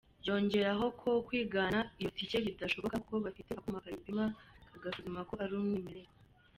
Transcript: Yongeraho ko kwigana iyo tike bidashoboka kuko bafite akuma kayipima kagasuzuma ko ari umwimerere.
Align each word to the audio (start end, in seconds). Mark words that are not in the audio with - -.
Yongeraho 0.27 0.85
ko 1.01 1.09
kwigana 1.27 1.79
iyo 1.99 2.09
tike 2.17 2.37
bidashoboka 2.45 2.95
kuko 3.03 3.15
bafite 3.25 3.51
akuma 3.53 3.83
kayipima 3.85 4.25
kagasuzuma 4.71 5.21
ko 5.29 5.33
ari 5.43 5.53
umwimerere. 5.59 6.11